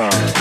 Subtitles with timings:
[0.00, 0.39] time.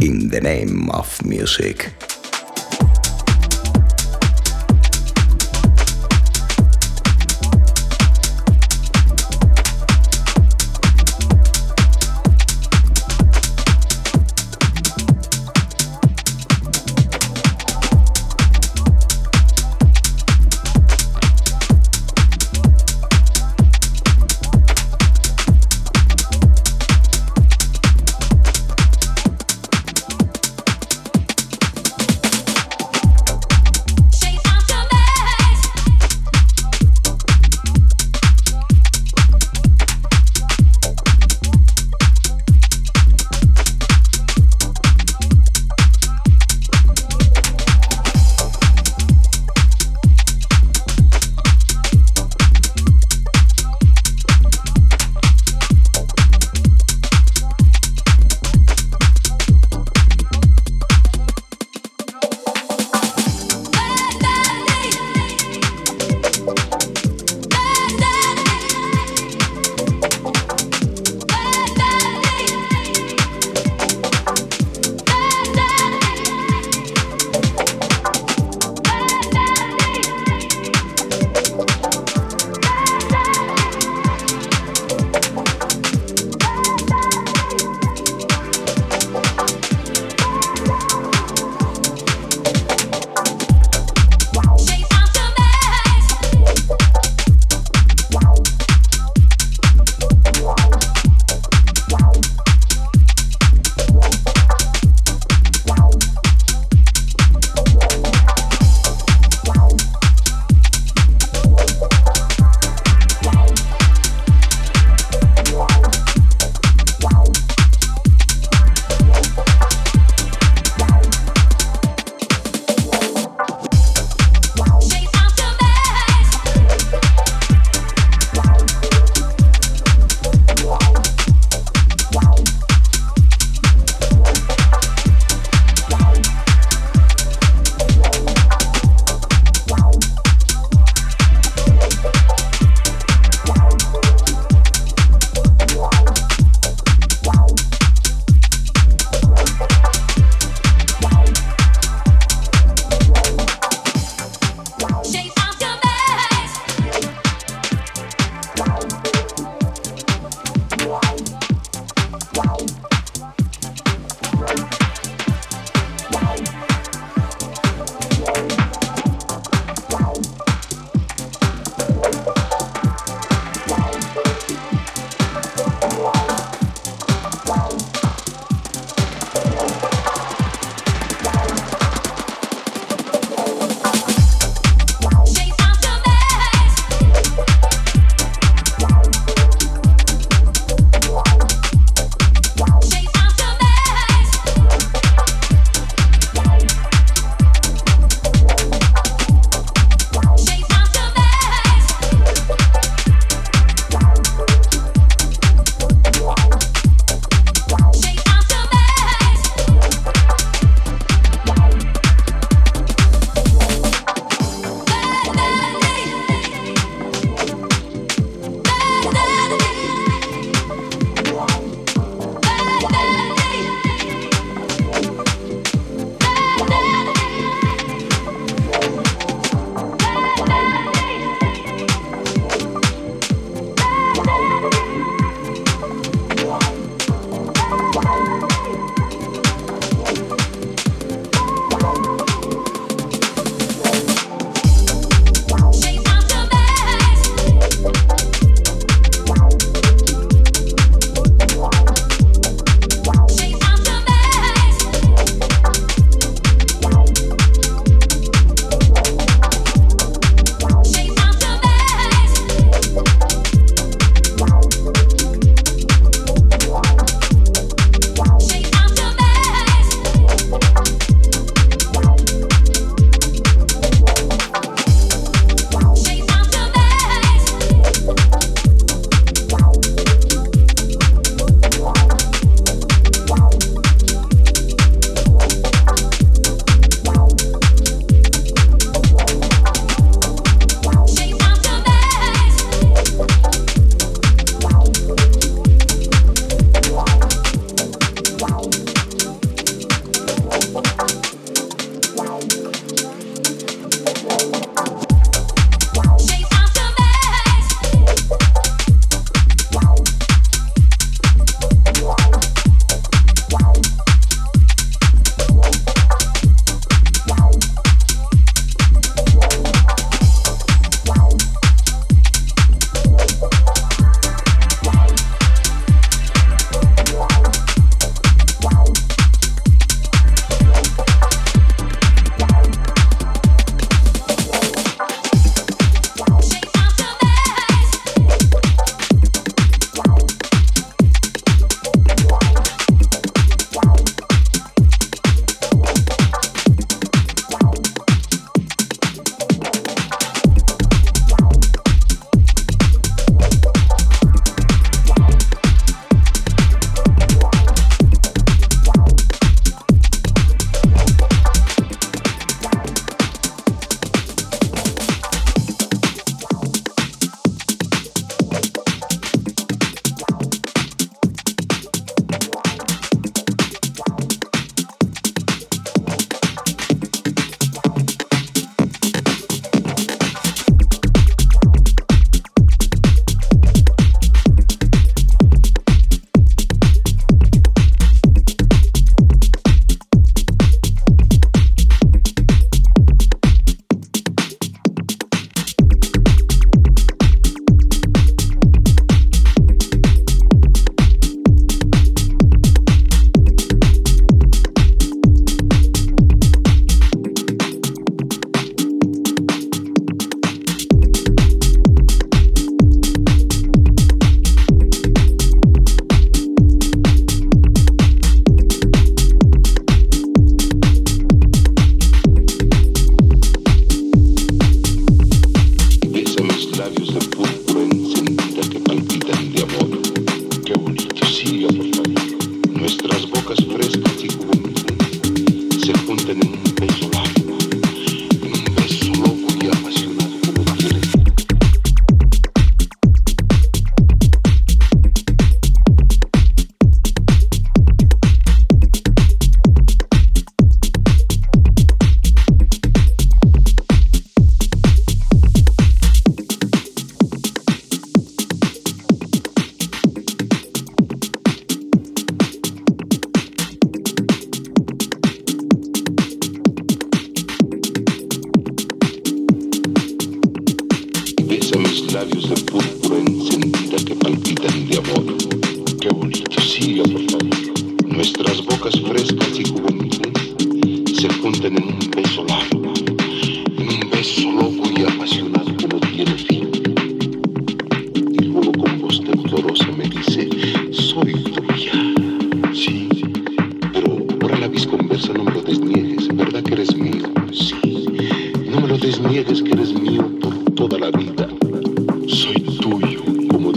[0.00, 1.95] In the Name of Music.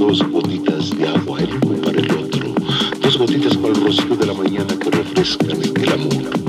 [0.10, 2.56] dos gotitas de agua el uno para el otro,
[3.00, 6.49] dos gotitas para el rocío de la mañana que refrescan el amor.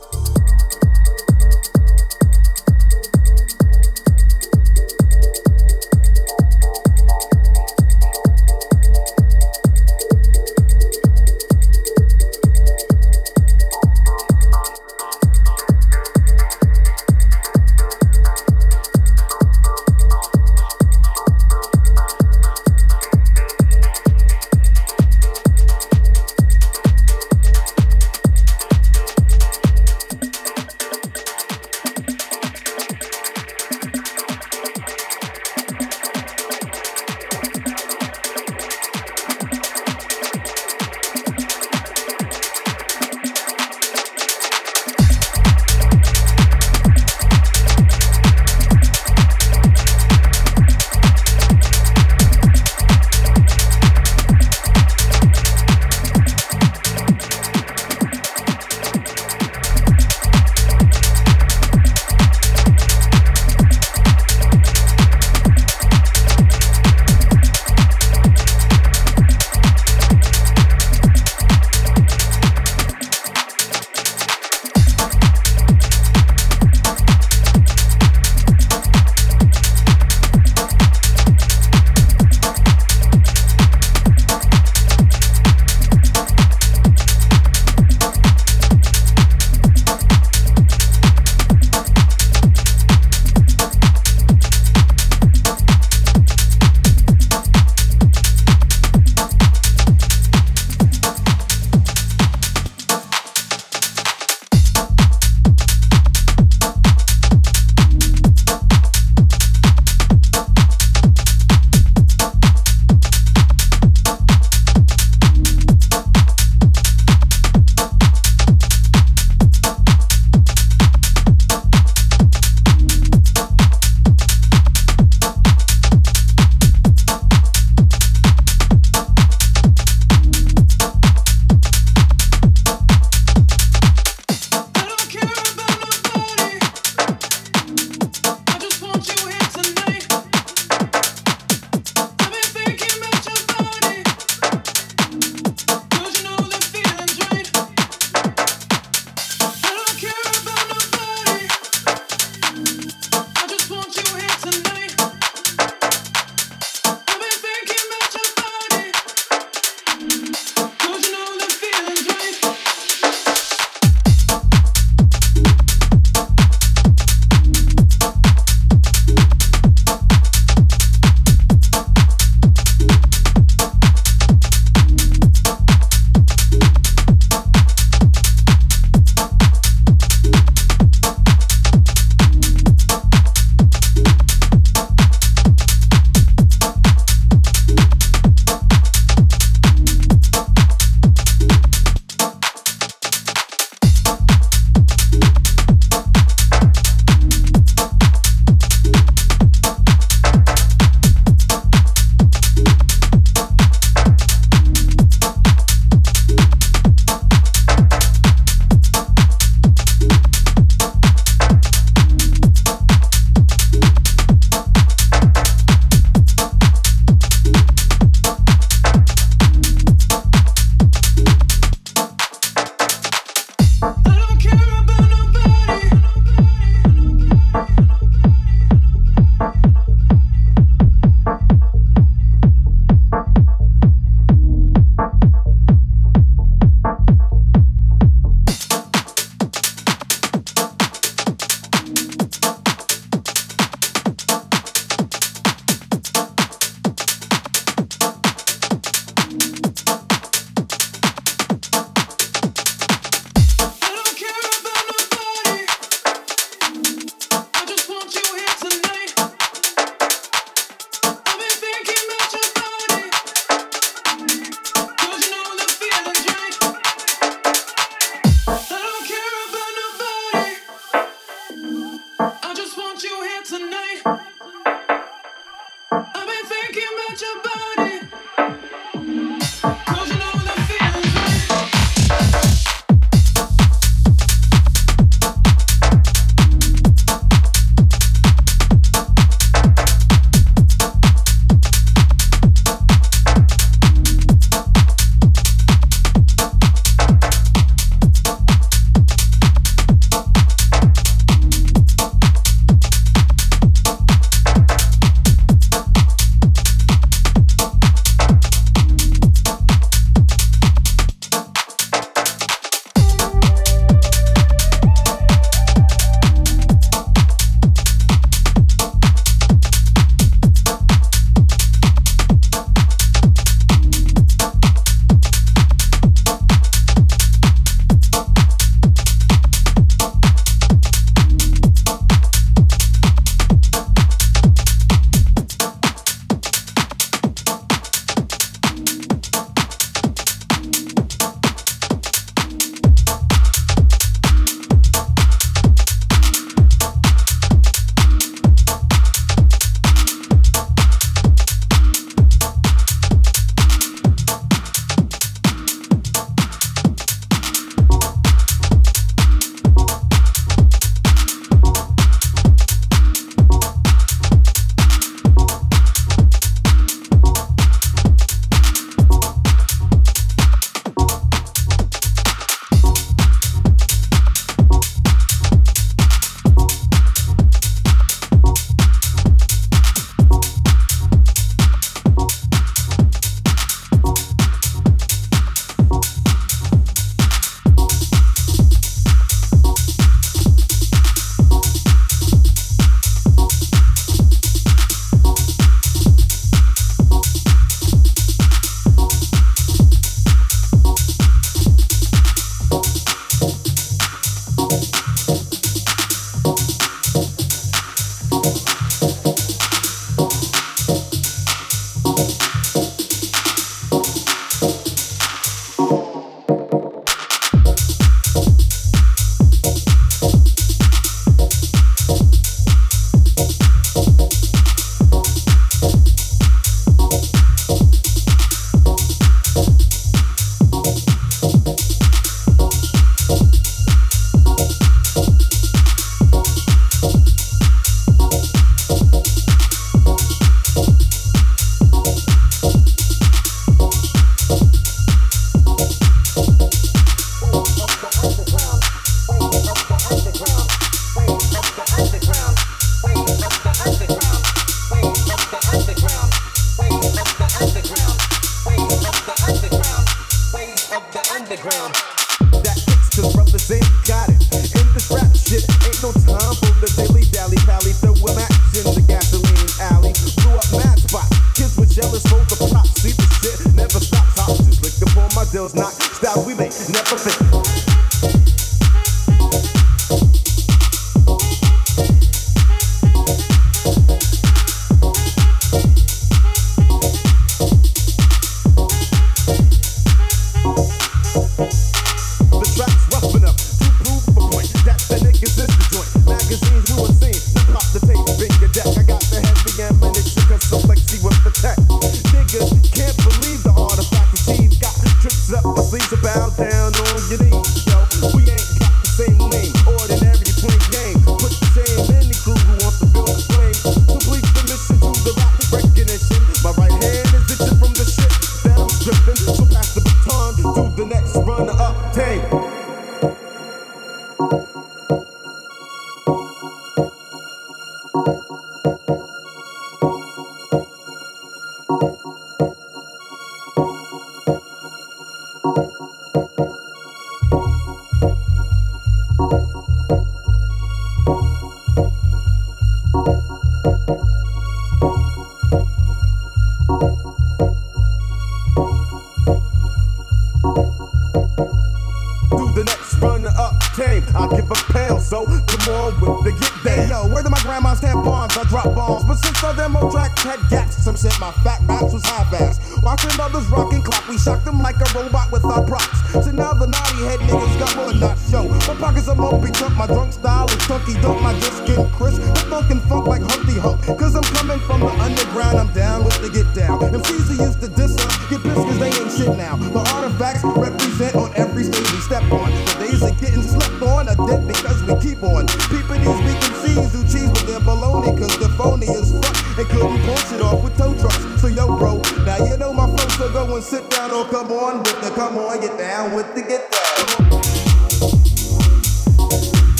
[561.41, 561.70] my.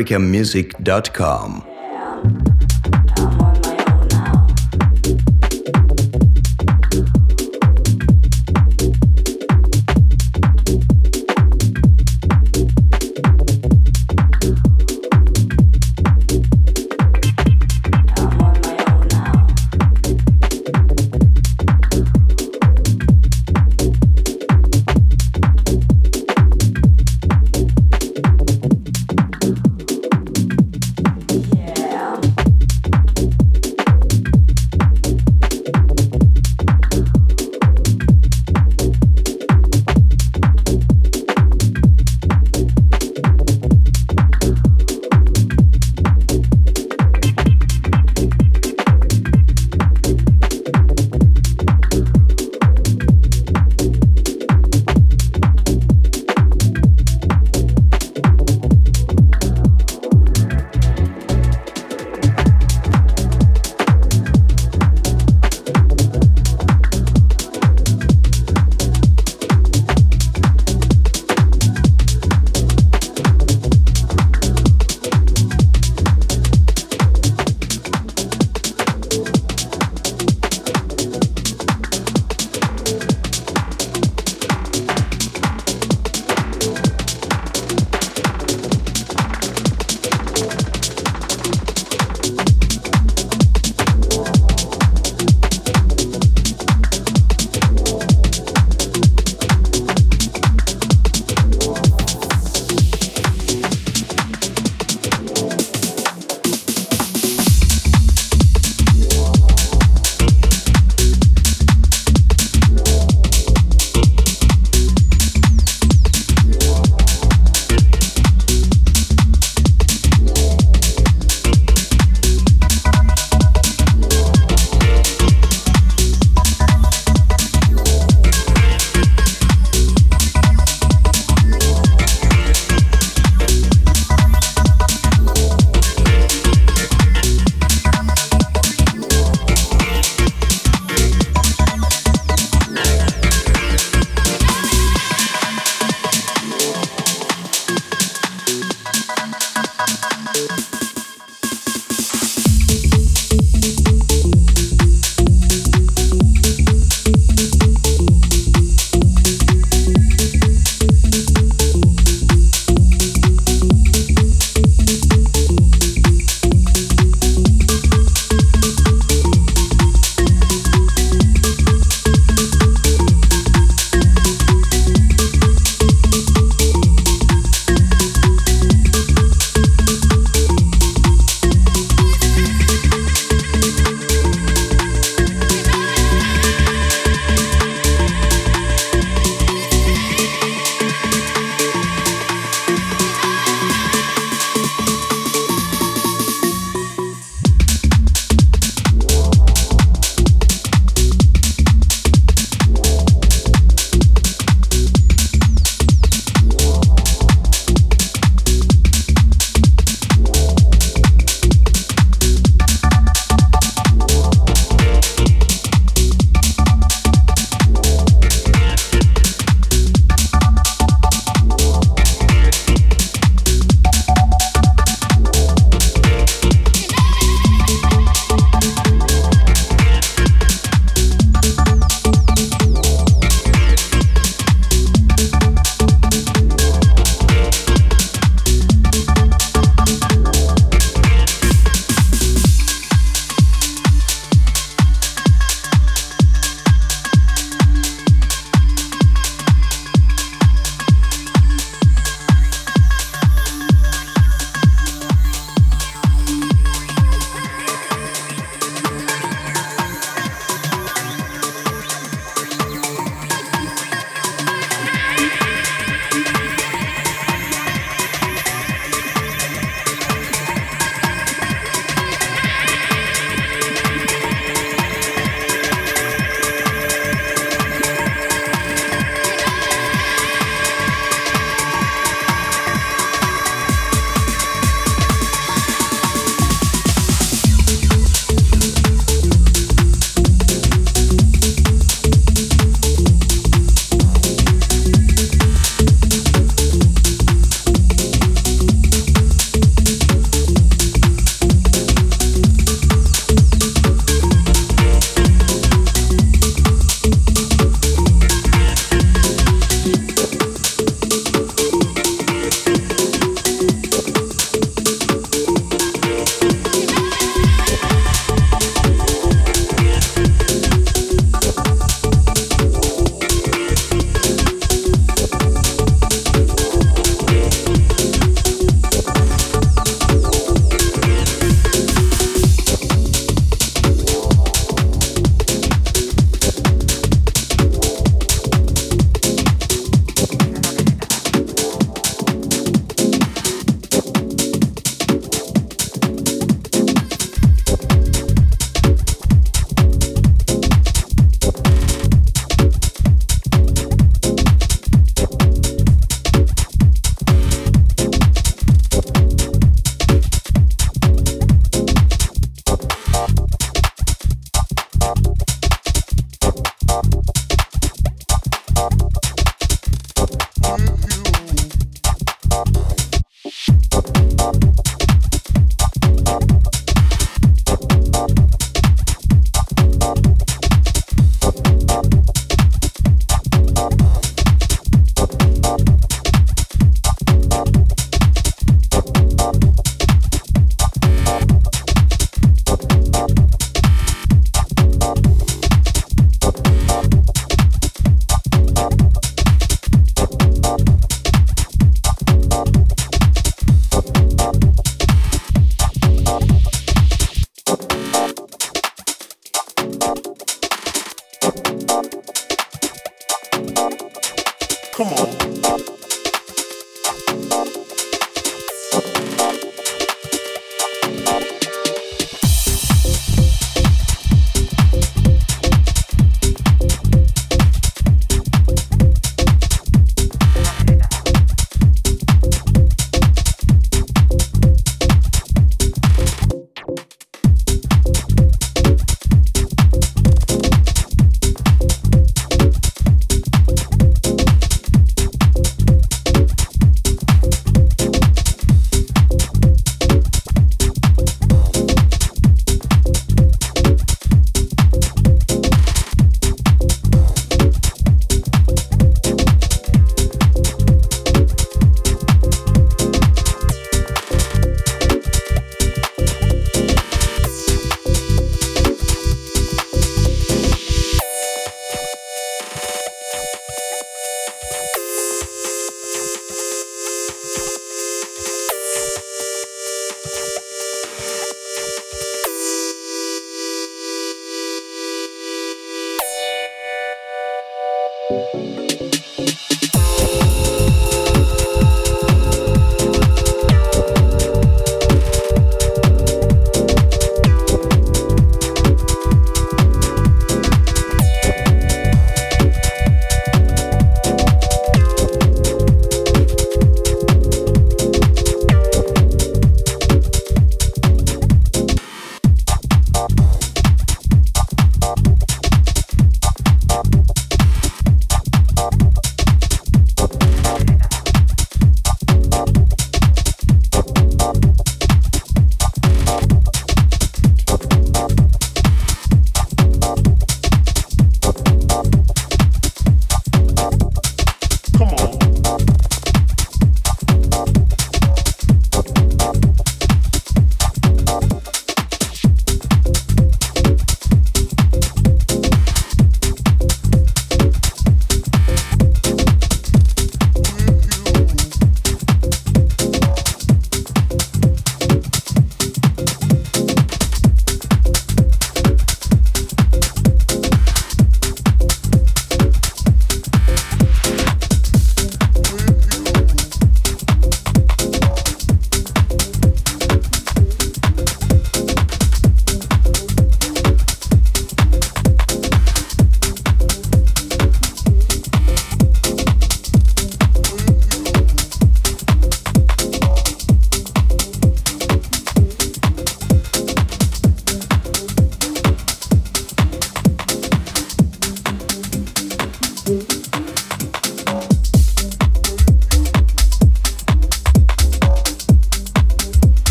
[0.00, 1.69] americamusic.com.